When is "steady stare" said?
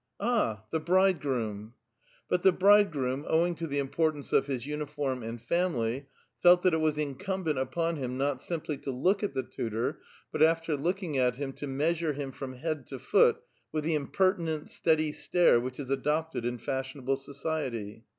14.71-15.59